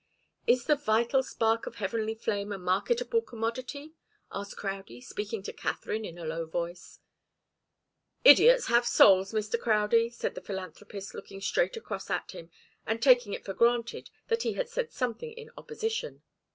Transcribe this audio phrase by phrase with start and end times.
[0.47, 3.93] "Is the 'vital spark of heavenly flame' a marketable commodity?"
[4.31, 6.97] asked Crowdie, speaking to Katharine in a low voice.
[8.23, 9.59] "Idiots have souls, Mr.
[9.61, 12.49] Crowdie," said the philanthropist, looking straight across at him,
[12.83, 16.23] and taking it for granted that he had said something in opposition.